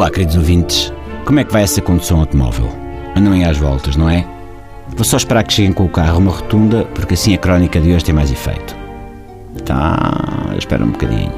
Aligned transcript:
Olá, 0.00 0.10
queridos 0.10 0.34
ouvintes. 0.34 0.90
Como 1.26 1.40
é 1.40 1.44
que 1.44 1.52
vai 1.52 1.62
essa 1.62 1.82
condução 1.82 2.20
automóvel? 2.20 2.66
Andam 3.14 3.34
às 3.46 3.58
voltas, 3.58 3.96
não 3.96 4.08
é? 4.08 4.26
Vou 4.96 5.04
só 5.04 5.18
esperar 5.18 5.44
que 5.44 5.52
cheguem 5.52 5.74
com 5.74 5.84
o 5.84 5.90
carro 5.90 6.20
uma 6.20 6.30
rotunda, 6.30 6.86
porque 6.94 7.12
assim 7.12 7.34
a 7.34 7.36
crónica 7.36 7.78
de 7.78 7.92
hoje 7.92 8.06
tem 8.06 8.14
mais 8.14 8.32
efeito. 8.32 8.74
Tá, 9.66 10.54
espera 10.56 10.82
um 10.82 10.92
bocadinho. 10.92 11.30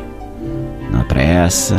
Não 0.93 1.01
há 1.01 1.05
pressa. 1.05 1.75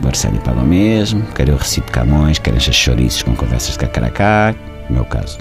O 0.00 0.40
paga 0.42 0.60
o 0.60 0.64
mesmo. 0.64 1.24
Quero 1.34 1.54
o 1.54 1.56
recibo 1.56 1.86
de 1.86 1.92
Camões, 1.92 2.38
quero 2.38 2.56
encher 2.56 2.72
chouriços 2.72 3.24
com 3.24 3.34
conversas 3.34 3.72
de 3.72 3.80
cacaracá. 3.80 4.54
No 4.88 4.94
meu 4.94 5.04
caso. 5.04 5.40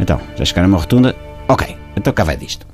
Então, 0.00 0.18
já 0.34 0.46
chegaram 0.46 0.68
a 0.68 0.72
uma 0.72 0.78
rotunda? 0.78 1.14
Ok, 1.46 1.76
então 1.96 2.12
cá 2.12 2.22
vai 2.22 2.36
disto. 2.36 2.66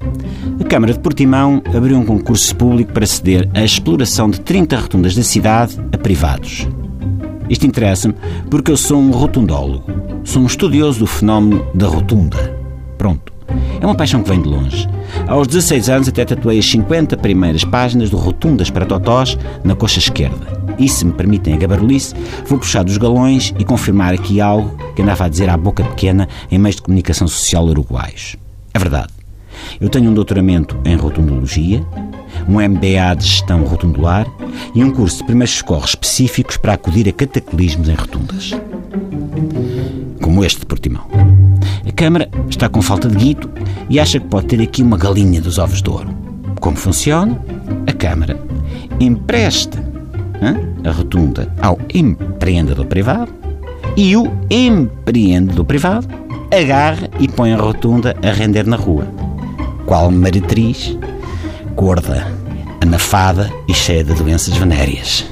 A 0.61 0.64
Câmara 0.64 0.93
de 0.93 0.98
Portimão 0.98 1.62
abriu 1.75 1.96
um 1.96 2.04
concurso 2.04 2.54
público 2.57 2.93
para 2.93 3.07
ceder 3.07 3.49
a 3.54 3.64
exploração 3.64 4.29
de 4.29 4.40
30 4.40 4.76
rotundas 4.76 5.14
da 5.14 5.22
cidade 5.22 5.79
a 5.93 5.96
privados. 5.96 6.68
Isto 7.49 7.66
interessa-me 7.66 8.14
porque 8.50 8.71
eu 8.71 8.77
sou 8.77 8.99
um 8.99 9.11
rotundólogo. 9.11 9.85
Sou 10.25 10.43
um 10.43 10.46
estudioso 10.46 11.00
do 11.00 11.07
fenómeno 11.07 11.66
da 11.75 11.86
rotunda. 11.86 12.57
Pronto. 12.99 13.32
É 13.80 13.86
uma 13.86 13.94
paixão 13.94 14.22
que 14.22 14.30
vem 14.30 14.40
de 14.40 14.49
longe. 14.49 14.89
Aos 15.27 15.46
16 15.46 15.89
anos 15.89 16.08
até 16.08 16.25
tatuei 16.25 16.58
as 16.58 16.71
50 16.71 17.16
primeiras 17.16 17.64
páginas 17.64 18.11
do 18.11 18.16
Rotundas 18.16 18.71
para 18.71 18.86
Totós 18.86 19.36
na 19.63 19.75
coxa 19.75 19.99
esquerda. 19.99 20.63
E 20.79 20.89
se 20.89 21.04
me 21.04 21.13
permitem 21.13 21.54
a 21.54 21.58
gabarulice, 21.58 22.14
vou 22.46 22.58
puxar 22.58 22.85
dos 22.85 22.96
galões 22.96 23.52
e 23.58 23.64
confirmar 23.64 24.14
aqui 24.14 24.41
algo 24.41 24.75
que 24.94 25.02
andava 25.02 25.25
a 25.25 25.29
dizer 25.29 25.50
à 25.50 25.57
boca 25.57 25.85
pequena 25.85 26.29
em 26.50 26.58
meios 26.58 26.77
de 26.77 26.82
comunicação 26.82 27.29
social 27.29 27.66
uruguaios. 27.66 28.36
É 28.75 28.79
verdade. 28.79 29.12
Eu 29.81 29.89
tenho 29.89 30.11
um 30.11 30.14
doutoramento 30.14 30.76
em 30.85 30.96
rotundologia, 30.96 31.85
um 32.48 32.61
MBA 32.61 33.14
de 33.17 33.27
gestão 33.27 33.64
rotundular 33.64 34.27
e 34.75 34.83
um 34.83 34.91
curso 34.91 35.19
de 35.19 35.25
primeiros 35.25 35.55
socorros 35.55 35.91
específicos 35.91 36.56
para 36.56 36.74
acudir 36.74 37.08
a 37.08 37.12
cataclismos 37.12 37.88
em 37.88 37.94
rotundas. 37.94 38.52
Como 40.20 40.44
este 40.44 40.60
de 40.60 40.66
Portimão. 40.66 41.06
A 41.86 41.92
Câmara 41.92 42.28
está 42.48 42.69
com 42.69 42.80
falta 42.80 43.08
de 43.08 43.16
guito 43.16 43.50
e 43.88 44.00
acha 44.00 44.19
que 44.19 44.27
pode 44.27 44.47
ter 44.47 44.60
aqui 44.60 44.82
uma 44.82 44.97
galinha 44.97 45.41
dos 45.41 45.58
ovos 45.58 45.82
de 45.82 45.91
ouro. 45.91 46.08
Como 46.60 46.77
funciona? 46.77 47.38
A 47.86 47.92
Câmara 47.92 48.41
empresta 49.00 49.82
a 50.84 50.91
rotunda 50.91 51.52
ao 51.60 51.78
empreendedor 51.94 52.86
privado 52.86 53.32
e 53.97 54.16
o 54.16 54.30
empreendedor 54.50 55.64
privado 55.64 56.08
agarra 56.53 57.08
e 57.19 57.28
põe 57.28 57.53
a 57.53 57.56
rotunda 57.56 58.17
a 58.22 58.31
render 58.31 58.67
na 58.67 58.77
rua. 58.77 59.06
Qual 59.86 60.11
meretriz, 60.11 60.97
gorda, 61.75 62.27
anafada 62.81 63.50
e 63.67 63.75
cheia 63.75 64.05
de 64.05 64.14
doenças 64.14 64.56
venéreas. 64.56 65.25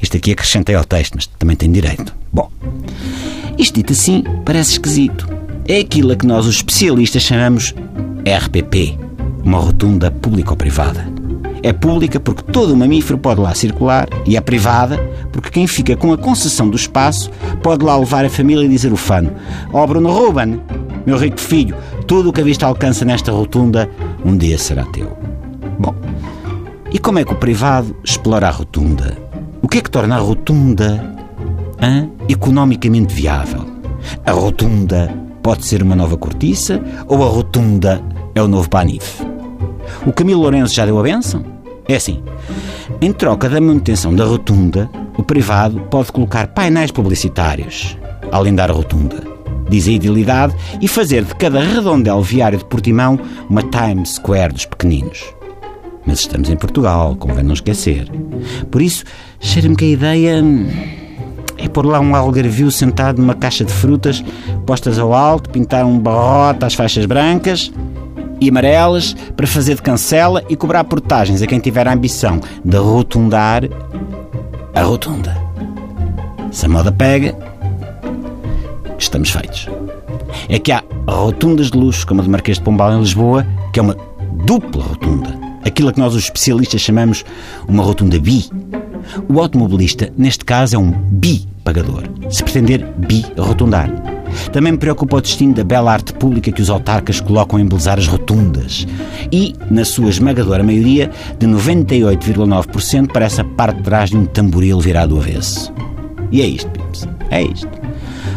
Isto 0.00 0.16
aqui 0.16 0.32
acrescentei 0.32 0.74
ao 0.74 0.84
texto, 0.84 1.14
mas 1.14 1.26
também 1.26 1.56
tem 1.56 1.72
direito. 1.72 2.14
Bom, 2.32 2.50
isto 3.56 3.74
dito 3.74 3.92
assim 3.92 4.22
parece 4.44 4.72
esquisito. 4.72 5.26
É 5.66 5.78
aquilo 5.78 6.12
a 6.12 6.16
que 6.16 6.26
nós, 6.26 6.46
os 6.46 6.56
especialistas, 6.56 7.22
chamamos 7.22 7.74
RPP 8.26 8.98
uma 9.44 9.58
rotunda 9.58 10.10
público-privada. 10.10 11.13
É 11.64 11.72
pública 11.72 12.20
porque 12.20 12.42
todo 12.52 12.76
mamífero 12.76 13.16
pode 13.16 13.40
lá 13.40 13.54
circular 13.54 14.06
e 14.26 14.36
é 14.36 14.40
privada 14.42 14.98
porque 15.32 15.48
quem 15.48 15.66
fica 15.66 15.96
com 15.96 16.12
a 16.12 16.18
concessão 16.18 16.68
do 16.68 16.76
espaço 16.76 17.30
pode 17.62 17.82
lá 17.82 17.96
levar 17.96 18.22
a 18.22 18.28
família 18.28 18.66
e 18.66 18.68
dizer 18.68 18.92
o 18.92 18.98
fano: 18.98 19.32
Ó 19.72 19.82
oh, 19.82 19.86
Bruno 19.86 20.12
Ruben, 20.12 20.60
meu 21.06 21.16
rico 21.16 21.40
filho, 21.40 21.74
tudo 22.06 22.28
o 22.28 22.32
que 22.34 22.42
a 22.42 22.44
vista 22.44 22.66
alcança 22.66 23.06
nesta 23.06 23.32
rotunda 23.32 23.88
um 24.22 24.36
dia 24.36 24.58
será 24.58 24.84
teu. 24.84 25.16
Bom, 25.78 25.94
e 26.92 26.98
como 26.98 27.18
é 27.18 27.24
que 27.24 27.32
o 27.32 27.36
privado 27.36 27.96
explora 28.04 28.48
a 28.48 28.50
rotunda? 28.50 29.16
O 29.62 29.66
que 29.66 29.78
é 29.78 29.80
que 29.80 29.90
torna 29.90 30.16
a 30.16 30.20
rotunda 30.20 31.16
hein, 31.80 32.12
economicamente 32.28 33.14
viável? 33.14 33.64
A 34.26 34.32
rotunda 34.32 35.10
pode 35.42 35.64
ser 35.64 35.82
uma 35.82 35.96
nova 35.96 36.18
cortiça 36.18 36.78
ou 37.08 37.24
a 37.24 37.26
rotunda 37.26 38.02
é 38.34 38.42
o 38.42 38.48
novo 38.48 38.68
Panif? 38.68 39.22
O 40.06 40.12
Camilo 40.12 40.42
Lourenço 40.42 40.74
já 40.74 40.84
deu 40.84 40.98
a 40.98 41.02
benção? 41.02 41.53
É 41.86 41.96
assim, 41.96 42.22
em 43.00 43.12
troca 43.12 43.48
da 43.48 43.60
manutenção 43.60 44.14
da 44.14 44.24
rotunda, 44.24 44.88
o 45.18 45.22
privado 45.22 45.80
pode 45.90 46.10
colocar 46.12 46.48
painéis 46.48 46.90
publicitários, 46.90 47.96
além 48.32 48.54
da 48.54 48.66
rotunda, 48.66 49.22
diz 49.68 49.86
a 49.86 49.92
idilidade, 49.92 50.54
e 50.80 50.88
fazer 50.88 51.24
de 51.24 51.34
cada 51.34 51.60
redondel 51.60 52.22
viário 52.22 52.58
de 52.58 52.64
Portimão 52.64 53.20
uma 53.50 53.62
Times 53.62 54.14
Square 54.14 54.54
dos 54.54 54.64
pequeninos. 54.64 55.24
Mas 56.06 56.20
estamos 56.20 56.48
em 56.48 56.56
Portugal, 56.56 57.16
convém 57.16 57.44
não 57.44 57.54
esquecer. 57.54 58.08
Por 58.70 58.80
isso, 58.80 59.04
cheira-me 59.38 59.76
que 59.76 59.84
a 59.84 59.88
ideia 59.88 60.42
é 61.58 61.68
pôr 61.68 61.84
lá 61.84 62.00
um 62.00 62.14
algarvio 62.14 62.70
sentado 62.70 63.20
numa 63.20 63.34
caixa 63.34 63.64
de 63.64 63.72
frutas 63.72 64.24
postas 64.66 64.98
ao 64.98 65.12
alto, 65.12 65.50
pintar 65.50 65.84
um 65.84 65.98
barrote 65.98 66.64
às 66.64 66.74
faixas 66.74 67.04
brancas 67.04 67.70
e 68.40 68.48
amarelas 68.48 69.14
para 69.36 69.46
fazer 69.46 69.76
de 69.76 69.82
cancela 69.82 70.42
e 70.48 70.56
cobrar 70.56 70.84
portagens 70.84 71.42
a 71.42 71.46
quem 71.46 71.58
tiver 71.58 71.86
a 71.86 71.92
ambição 71.92 72.40
de 72.64 72.76
rotundar 72.76 73.62
a 74.74 74.82
rotunda. 74.82 75.36
Se 76.50 76.66
a 76.66 76.68
moda 76.68 76.92
pega, 76.92 77.36
estamos 78.98 79.30
feitos. 79.30 79.68
É 80.48 80.58
que 80.58 80.72
há 80.72 80.82
rotundas 81.08 81.70
de 81.70 81.78
luxo, 81.78 82.06
como 82.06 82.20
a 82.20 82.24
de 82.24 82.30
Marquês 82.30 82.58
de 82.58 82.64
Pombal 82.64 82.92
em 82.92 83.00
Lisboa, 83.00 83.46
que 83.72 83.78
é 83.78 83.82
uma 83.82 83.96
dupla 84.44 84.82
rotunda. 84.82 85.30
Aquilo 85.64 85.92
que 85.92 85.98
nós, 85.98 86.14
os 86.14 86.24
especialistas, 86.24 86.80
chamamos 86.80 87.24
uma 87.66 87.82
rotunda 87.82 88.18
bi. 88.18 88.48
O 89.28 89.40
automobilista, 89.40 90.12
neste 90.16 90.44
caso, 90.44 90.76
é 90.76 90.78
um 90.78 90.90
bi-pagador, 90.90 92.04
se 92.30 92.42
pretender 92.42 92.84
bi-rotundar. 92.98 93.90
Também 94.52 94.72
me 94.72 94.78
preocupa 94.78 95.16
o 95.16 95.20
destino 95.20 95.54
da 95.54 95.64
bela 95.64 95.92
arte 95.92 96.12
pública 96.12 96.52
que 96.52 96.62
os 96.62 96.70
autarcas 96.70 97.20
colocam 97.20 97.58
a 97.58 97.62
embelezar 97.62 97.98
as 97.98 98.06
rotundas. 98.06 98.86
E, 99.32 99.54
na 99.70 99.84
sua 99.84 100.10
esmagadora 100.10 100.62
maioria, 100.62 101.10
de 101.38 101.46
98,9%, 101.46 103.10
parece 103.12 103.40
a 103.40 103.44
parte 103.44 103.78
de 103.78 103.82
trás 103.82 104.10
de 104.10 104.16
um 104.16 104.26
tamboril 104.26 104.80
virado 104.80 105.16
avesso. 105.16 105.72
E 106.30 106.42
é 106.42 106.46
isto, 106.46 106.70
Pips. 106.70 107.06
É 107.30 107.42
isto. 107.42 107.68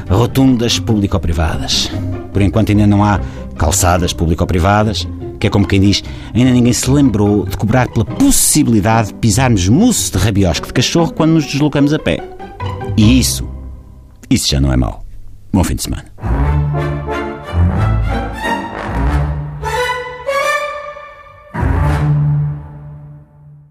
Rotundas 0.10 0.80
público-privadas. 0.80 1.92
Por 2.32 2.42
enquanto 2.42 2.72
ainda 2.72 2.88
não 2.88 3.04
há 3.04 3.20
calçadas 3.58 4.14
público-privadas, 4.14 5.08
que 5.40 5.48
é 5.48 5.50
como 5.50 5.68
quem 5.68 5.80
diz, 5.80 6.04
ainda 6.34 6.52
ninguém 6.52 6.74
se 6.74 6.90
lembrou 6.90 7.46
de 7.46 7.58
cobrar 7.58 7.88
pela 7.90 8.06
possibilidade 8.06 9.10
de 9.10 9.16
pisarmos 9.16 9.68
mousse 9.68 10.12
de 10.12 10.18
rabiosque 10.18 10.68
de 10.68 10.74
cachorro 10.74 11.14
quando 11.14 11.32
nos 11.32 11.46
deslocamos 11.46 11.94
a 11.94 12.00
pé. 12.00 12.20
E 12.96 13.20
isso, 13.20 13.48
isso 14.30 14.50
já 14.50 14.60
não 14.60 14.72
é 14.72 14.78
mau. 14.78 15.07
Bom 15.58 15.64
fim 15.64 15.76
de 15.76 15.82
semana. 15.82 16.17